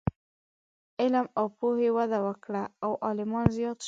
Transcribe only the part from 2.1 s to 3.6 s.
وکړه او عالمان